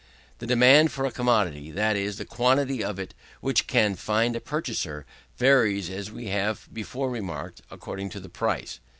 The 0.39 0.47
demand 0.47 0.91
for 0.91 1.05
a 1.05 1.11
commodity, 1.11 1.69
that 1.69 1.95
is, 1.95 2.17
the 2.17 2.25
quantity 2.25 2.83
of 2.83 2.97
it 2.97 3.13
which 3.39 3.67
can 3.67 3.93
find 3.93 4.35
a 4.35 4.39
purchaser, 4.41 5.05
varies, 5.37 5.91
as 5.91 6.11
we 6.11 6.25
have 6.29 6.67
before 6.73 7.11
remarked, 7.11 7.61
according 7.69 8.09
to 8.09 8.19
the 8.19 8.27
price. 8.27 8.79